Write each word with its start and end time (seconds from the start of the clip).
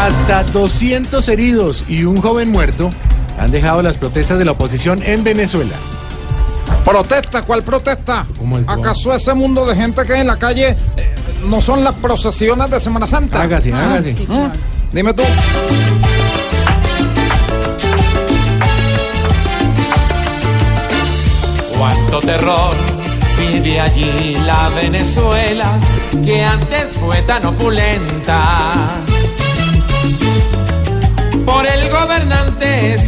Hasta 0.00 0.44
200 0.44 1.28
heridos 1.28 1.84
y 1.86 2.04
un 2.04 2.22
joven 2.22 2.50
muerto 2.50 2.88
han 3.38 3.50
dejado 3.50 3.82
las 3.82 3.98
protestas 3.98 4.38
de 4.38 4.46
la 4.46 4.52
oposición 4.52 5.02
en 5.02 5.22
Venezuela. 5.22 5.74
¿Protesta? 6.86 7.42
¿Cuál 7.42 7.62
protesta? 7.62 8.24
¿Cómo 8.38 8.56
el- 8.56 8.64
¿Acaso 8.66 9.14
ese 9.14 9.34
mundo 9.34 9.66
de 9.66 9.76
gente 9.76 10.02
que 10.06 10.14
hay 10.14 10.20
en 10.22 10.26
la 10.28 10.38
calle 10.38 10.70
eh, 10.96 11.14
no 11.46 11.60
son 11.60 11.84
las 11.84 11.94
procesiones 11.96 12.70
de 12.70 12.80
Semana 12.80 13.06
Santa? 13.06 13.42
Hágase, 13.42 13.74
hágase. 13.74 14.14
¿Mm? 14.26 14.50
Dime 14.92 15.12
tú. 15.12 15.22
Cuánto 21.76 22.20
terror 22.20 22.74
vive 23.38 23.80
allí 23.80 24.36
la 24.46 24.68
Venezuela 24.70 25.78
que 26.24 26.44
antes 26.44 26.96
fue 26.98 27.22
tan 27.22 27.46
opulenta. 27.46 28.88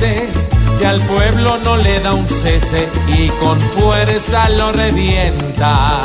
Que 0.00 0.86
al 0.86 1.00
pueblo 1.02 1.58
no 1.64 1.76
le 1.76 1.98
da 1.98 2.12
un 2.14 2.28
cese 2.28 2.86
y 3.08 3.28
con 3.30 3.58
fuerza 3.60 4.48
lo 4.50 4.70
revienta. 4.70 6.02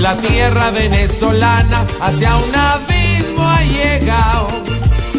La 0.00 0.14
tierra 0.18 0.70
venezolana 0.70 1.84
hacia 2.00 2.36
un 2.36 2.54
abismo 2.54 3.42
ha 3.42 3.60
llegado 3.62 4.46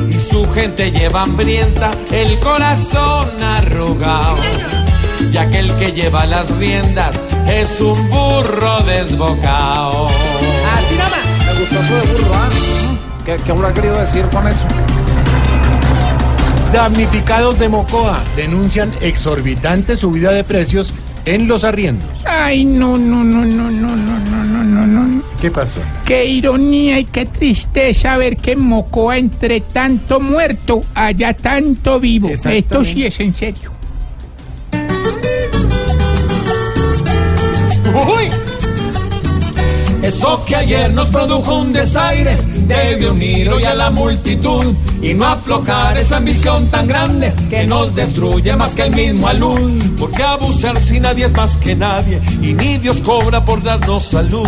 y 0.09 0.17
su 0.17 0.49
gente 0.53 0.91
lleva 0.91 1.23
hambrienta 1.23 1.91
el 2.11 2.39
corazón 2.39 3.43
arrugado. 3.43 4.37
Y 5.33 5.35
aquel 5.35 5.75
que 5.75 5.91
lleva 5.91 6.25
las 6.25 6.49
riendas 6.51 7.19
es 7.47 7.81
un 7.81 8.09
burro 8.09 8.79
desbocado. 8.85 10.07
Así 10.07 10.95
nomás. 10.95 11.25
Me 11.47 11.59
gustó 11.59 11.79
eso 11.81 11.95
de 11.95 12.13
burro, 12.13 12.33
¿ah? 12.33 12.49
¿Qué, 13.25 13.35
¿Qué 13.35 13.51
habrá 13.51 13.73
querido 13.73 13.99
decir 13.99 14.25
con 14.31 14.47
eso? 14.47 14.65
Damnificados 16.73 17.57
de 17.59 17.69
Mocoa 17.69 18.21
denuncian 18.35 18.91
exorbitante 19.01 19.95
subida 19.95 20.31
de 20.31 20.43
precios 20.43 20.93
en 21.25 21.47
los 21.47 21.63
arriendos. 21.63 22.09
Ay, 22.25 22.65
no, 22.65 22.97
no, 22.97 23.23
no, 23.23 23.45
no, 23.45 23.69
no, 23.69 23.95
no, 23.95 24.19
no, 24.19 24.43
no, 24.43 24.63
no, 24.63 24.85
no. 24.85 25.23
¿Qué 25.41 25.49
pasó? 25.49 25.79
Qué 26.05 26.25
ironía 26.25 26.99
y 26.99 27.05
qué 27.05 27.25
tristeza 27.25 28.17
ver 28.17 28.37
que 28.37 28.51
en 28.51 28.61
Mocoa 28.61 29.17
entre 29.17 29.61
tanto 29.61 30.19
muerto 30.19 30.81
haya 30.93 31.33
tanto 31.33 31.99
vivo. 31.99 32.29
Esto 32.29 32.83
sí 32.83 33.05
es 33.05 33.19
en 33.19 33.33
serio. 33.33 33.76
Eso 40.07 40.41
que 40.45 40.55
ayer 40.55 40.93
nos 40.93 41.09
produjo 41.09 41.57
un 41.57 41.73
desaire 41.73 42.37
debe 42.65 43.09
unir 43.09 43.49
hoy 43.49 43.65
a 43.65 43.73
la 43.75 43.89
multitud 43.89 44.73
y 45.01 45.13
no 45.13 45.25
aflojar 45.25 45.97
esa 45.97 46.15
ambición 46.15 46.67
tan 46.67 46.87
grande 46.87 47.33
que 47.49 47.67
nos 47.67 47.93
destruye 47.93 48.55
más 48.55 48.73
que 48.73 48.83
el 48.83 48.95
mismo 48.95 49.27
alud. 49.27 49.83
Porque 49.99 50.23
abusar 50.23 50.79
si 50.81 51.01
nadie 51.01 51.25
es 51.25 51.33
más 51.33 51.57
que 51.57 51.75
nadie 51.75 52.21
y 52.41 52.53
ni 52.53 52.77
Dios 52.77 53.01
cobra 53.01 53.43
por 53.43 53.61
darnos 53.61 54.05
salud. 54.05 54.47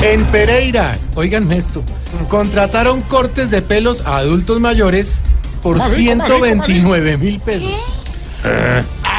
En 0.00 0.24
Pereira, 0.24 0.96
oigan 1.16 1.52
esto, 1.52 1.82
contrataron 2.30 3.02
cortes 3.02 3.50
de 3.50 3.60
pelos 3.60 4.00
a 4.06 4.16
adultos 4.16 4.58
mayores 4.58 5.18
por 5.62 5.76
¿Cómo 5.76 5.90
así? 5.90 6.06
¿Cómo 6.06 6.22
así? 6.22 6.30
¿Cómo 6.30 6.62
así? 6.62 6.72
129 6.72 7.18
mil 7.18 7.40
pesos. 7.40 7.72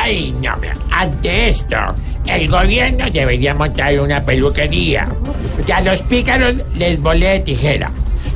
Ay, 0.05 0.35
no, 0.41 0.51
ante 0.91 1.47
esto, 1.47 1.77
el 2.25 2.49
gobierno 2.49 3.09
debería 3.09 3.55
montar 3.55 3.97
una 3.97 4.21
peluquería. 4.21 5.07
Que 5.65 5.71
a 5.71 5.79
los 5.79 6.01
pícaros 6.01 6.55
les 6.75 6.99
volé 6.99 7.39
tijera. 7.39 7.89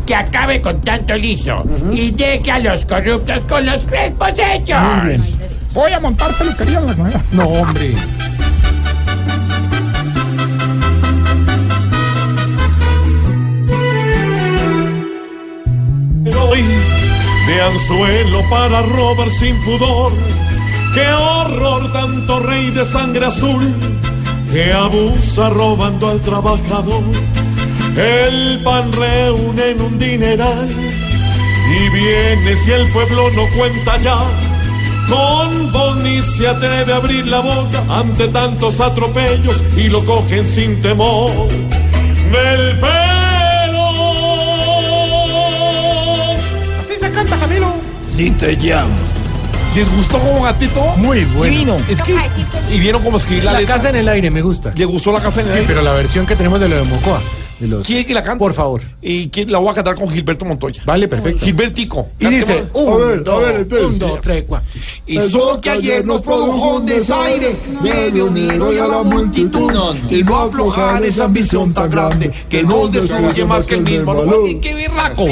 Que 0.05 0.15
acabe 0.15 0.61
con 0.61 0.79
tanto 0.79 1.13
liso 1.15 1.65
y 1.91 2.11
deje 2.11 2.51
a 2.51 2.59
los 2.59 2.85
corruptos 2.85 3.39
con 3.49 3.65
los 3.65 3.85
crespos 3.85 4.29
hechos. 4.37 4.79
Voy 5.73 5.91
a 5.91 5.99
montar 5.99 6.31
peluquería 6.37 6.79
en 6.79 6.87
la 6.87 6.93
nueva. 6.93 7.21
No, 7.33 7.43
hombre. 7.47 7.93
Hoy 16.33 16.63
de 17.45 17.61
anzuelo 17.61 18.49
para 18.49 18.81
robar 18.83 19.29
sin 19.31 19.53
pudor. 19.65 20.13
Qué 20.97 21.07
horror 21.13 21.93
tanto 21.93 22.39
rey 22.39 22.71
de 22.71 22.83
sangre 22.83 23.27
azul 23.27 23.71
que 24.51 24.73
abusa 24.73 25.47
robando 25.47 26.09
al 26.09 26.19
trabajador. 26.21 27.03
El 27.95 28.63
pan 28.63 28.91
reúne 28.91 29.73
en 29.73 29.81
un 29.81 29.99
dineral 29.99 30.67
y 30.67 31.89
viene 31.95 32.57
si 32.57 32.71
el 32.71 32.91
pueblo 32.91 33.29
no 33.35 33.43
cuenta 33.55 33.97
ya. 33.97 34.17
Con 35.07 35.71
vos 35.71 35.97
ni 35.97 36.19
se 36.19 36.47
atreve 36.47 36.91
a 36.91 36.95
abrir 36.95 37.27
la 37.27 37.41
boca 37.41 37.83
ante 37.89 38.27
tantos 38.29 38.79
atropellos 38.79 39.63
y 39.75 39.89
lo 39.89 40.03
cogen 40.03 40.47
sin 40.47 40.81
temor 40.81 41.47
del 42.31 42.79
pelo. 42.79 43.87
Así 46.83 46.95
se 46.99 47.11
canta, 47.11 47.37
Camilo. 47.37 47.71
Sí 48.07 48.31
te 48.31 48.55
llamo. 48.55 49.06
¿Les 49.77 49.95
gustó 49.95 50.17
como 50.17 50.41
gatito? 50.41 50.81
Muy 50.97 51.23
bueno. 51.25 51.53
Divino. 51.53 51.77
Es 51.87 52.01
que, 52.01 52.15
y 52.73 52.79
vieron 52.79 53.03
cómo 53.03 53.17
escribir 53.17 53.43
la, 53.43 53.53
La 53.53 53.59
letra. 53.59 53.75
casa 53.75 53.89
en 53.91 53.97
el 53.97 54.09
aire, 54.09 54.31
me 54.31 54.41
gusta. 54.41 54.73
¿Le 54.75 54.85
gustó 54.85 55.11
la 55.11 55.21
casa 55.21 55.41
en 55.41 55.47
el 55.47 55.53
Sí, 55.53 55.59
aire? 55.59 55.67
pero 55.71 55.83
la 55.83 55.91
versión 55.93 56.25
que 56.25 56.35
tenemos 56.35 56.59
de 56.59 56.67
lo 56.67 56.77
de 56.77 56.83
Mocoa. 56.85 57.21
De 57.59 57.67
los... 57.67 57.85
¿Quiere 57.85 58.03
que 58.03 58.13
la 58.15 58.23
cante? 58.23 58.39
Por 58.39 58.55
favor. 58.55 58.81
Y 59.03 59.29
quién 59.29 59.51
la 59.51 59.59
voy 59.59 59.69
a 59.69 59.73
cantar 59.75 59.93
con 59.95 60.09
Gilberto 60.09 60.45
Montoya. 60.45 60.81
Vale, 60.83 61.07
perfecto. 61.07 61.45
Gilbertico. 61.45 62.07
Y 62.19 62.25
dice, 62.27 62.65
un, 62.73 63.23
dos, 63.23 63.43
un, 63.83 63.99
dos, 63.99 64.21
tres, 64.21 64.43
cuatro. 64.47 64.67
Eso 65.05 65.61
que 65.61 65.69
ayer 65.69 66.03
nos 66.05 66.21
produjo 66.21 66.77
un 66.77 66.85
desaire 66.87 67.55
debe 67.83 68.21
unir 68.23 68.59
hoy 68.59 68.77
a 68.79 68.87
la 68.87 69.03
multitud 69.03 69.71
y 70.09 70.23
no 70.23 70.37
aflojar 70.39 71.03
esa 71.05 71.25
ambición 71.25 71.71
tan 71.73 71.89
grande 71.91 72.31
que 72.49 72.63
nos 72.63 72.91
destruye 72.91 73.45
más 73.45 73.61
que 73.63 73.75
el 73.75 73.81
mismo. 73.81 74.15
¡Ay, 74.45 74.55
qué 74.59 74.73
birraco! 74.73 75.25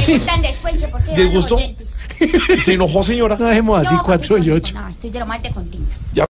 ¿Les 1.16 1.32
gustó? 1.32 1.58
Se 2.64 2.74
enojó, 2.74 3.04
señora. 3.04 3.38
No 3.38 3.46
dejemos 3.46 3.80
así 3.86 3.94
No, 3.96 4.04
cuatro 4.04 4.38
y 4.38 4.40
porque- 4.40 4.52
ocho. 4.54 4.74
No, 4.80 4.88
estoy 4.90 5.10
de 5.10 5.20
lo 5.20 5.26
más 5.26 5.42
de 5.44 5.52
continua. 5.52 5.88